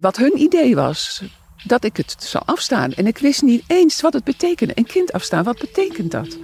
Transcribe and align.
Wat 0.00 0.16
hun 0.16 0.38
idee 0.38 0.74
was, 0.74 1.22
dat 1.64 1.84
ik 1.84 1.96
het 1.96 2.16
zou 2.18 2.44
afstaan. 2.46 2.92
En 2.92 3.06
ik 3.06 3.18
wist 3.18 3.42
niet 3.42 3.64
eens 3.66 4.00
wat 4.00 4.12
het 4.12 4.24
betekende. 4.24 4.72
Een 4.76 4.86
kind 4.86 5.12
afstaan, 5.12 5.44
wat 5.44 5.58
betekent 5.58 6.10
dat? 6.10 6.38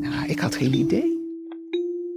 Nou, 0.00 0.26
ik 0.26 0.40
had 0.40 0.54
geen 0.54 0.74
idee. 0.74 1.22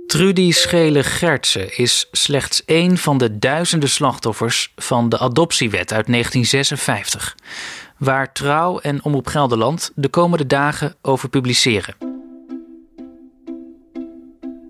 Trudy 0.07 0.51
Schele-Gertsen 0.51 1.77
is 1.77 2.07
slechts 2.11 2.65
één 2.65 2.97
van 2.97 3.17
de 3.17 3.39
duizenden 3.39 3.89
slachtoffers 3.89 4.73
van 4.75 5.09
de 5.09 5.19
adoptiewet 5.19 5.93
uit 5.93 6.07
1956, 6.07 7.35
waar 7.97 8.33
Trouw 8.33 8.79
en 8.79 9.03
Omroep 9.03 9.27
Gelderland 9.27 9.91
de 9.95 10.09
komende 10.09 10.47
dagen 10.47 10.95
over 11.01 11.29
publiceren. 11.29 12.06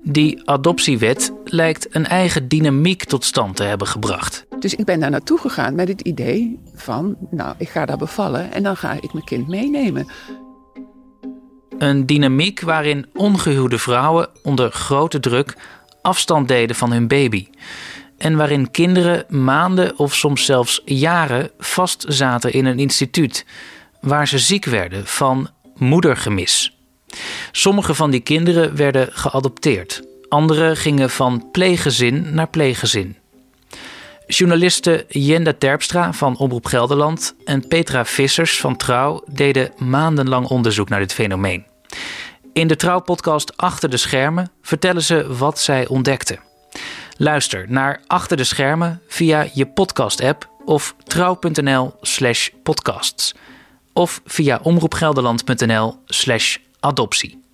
Die 0.10 0.42
adoptiewet 0.46 1.34
lijkt 1.44 1.96
een 1.96 2.05
eigen 2.05 2.48
dynamiek 2.48 3.04
tot 3.04 3.26
stand 3.26 3.56
te 3.56 3.64
hebben 3.64 3.88
gebracht. 3.88 4.46
Dus 4.60 4.76
ik 4.76 4.86
ben 4.86 5.00
daar 5.00 5.10
naartoe 5.10 5.39
gegaan 5.39 5.76
met 5.76 5.88
het 5.88 6.02
idee 6.02 6.60
van, 6.76 7.18
nou, 7.32 7.56
ik 7.57 7.70
ga 7.70 7.86
daar 7.86 7.98
bevallen 7.98 8.52
en 8.52 8.64
dan 8.64 8.78
ga 8.78 8.92
ik 8.92 9.14
mijn 9.14 9.25
kind 9.25 9.47
meenemen. 9.47 10.11
Een 11.78 12.06
dynamiek 12.06 12.61
waarin 12.61 13.06
ongehuwde 13.14 13.78
vrouwen 13.78 14.30
onder 14.43 14.71
grote 14.71 15.20
druk 15.20 15.57
afstand 16.02 16.47
deden 16.47 16.75
van 16.75 16.92
hun 16.92 17.08
baby. 17.08 17.47
En 18.18 18.36
waarin 18.36 18.71
kinderen 18.71 19.25
maanden 19.28 20.00
of 20.00 20.16
soms 20.16 20.46
zelfs 20.46 20.82
jaren 20.86 21.50
vastzaten 21.58 22.54
in 22.54 22.66
een 22.66 22.80
instituut, 22.80 23.46
waar 24.02 24.28
ze 24.28 24.39
ziek 24.39 24.66
werden 24.66 25.08
van 25.08 25.50
moedergemis. 25.75 26.77
Sommige 27.57 27.93
van 27.93 28.11
die 28.11 28.20
kinderen 28.20 28.75
werden 28.75 29.10
geadopteerd, 29.11 30.04
andere 30.29 30.75
gingen 30.75 31.10
van 31.10 31.52
pleeggezin 31.52 32.33
naar 32.33 32.50
pleeggezin. 32.50 33.17
Journalisten 34.28 35.03
Jenda 35.08 35.53
Terpstra 35.58 36.14
van 36.14 36.38
Omroep 36.38 36.66
Gelderland 36.66 37.36
en 37.45 37.67
Petra 37.67 38.06
Vissers 38.06 38.59
van 38.59 38.75
Trouw 38.75 39.23
deden 39.28 39.72
maandenlang 39.78 40.47
onderzoek 40.47 40.89
naar 40.89 41.00
dit 41.00 41.13
fenomeen. 41.13 41.66
In 42.53 42.67
de 42.67 42.75
Trouw-podcast 42.75 43.58
Achter 43.58 43.89
de 43.89 43.97
Schermen 43.97 44.52
vertellen 44.61 45.03
ze 45.03 45.35
wat 45.38 45.59
zij 45.59 45.88
ontdekten. 45.88 46.39
Luister 47.16 47.66
naar 47.69 48.02
Achter 48.08 48.38
de 48.38 48.44
Schermen 48.44 49.02
via 49.08 49.47
je 49.53 49.67
podcast-app 49.67 50.50
of 50.66 50.95
trouw.nl/slash 51.03 52.50
podcasts. 52.63 53.35
Of 53.94 54.22
via 54.25 54.59
omroepgelderland.nl 54.63 55.95
slash 56.05 56.58
adoptie. 56.80 57.45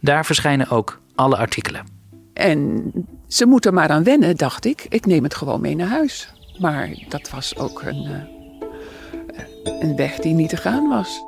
Daar 0.00 0.24
verschijnen 0.24 0.70
ook 0.70 1.00
alle 1.14 1.36
artikelen. 1.36 1.86
En 2.32 2.92
ze 3.26 3.46
moeten 3.46 3.74
maar 3.74 3.88
aan 3.88 4.04
wennen, 4.04 4.36
dacht 4.36 4.64
ik. 4.64 4.86
Ik 4.88 5.06
neem 5.06 5.22
het 5.22 5.34
gewoon 5.34 5.60
mee 5.60 5.76
naar 5.76 5.88
huis. 5.88 6.32
Maar 6.58 7.04
dat 7.08 7.30
was 7.30 7.56
ook 7.56 7.82
een, 7.82 8.04
uh, 8.04 9.80
een 9.80 9.96
weg 9.96 10.18
die 10.18 10.34
niet 10.34 10.48
te 10.48 10.56
gaan 10.56 10.88
was. 10.88 11.24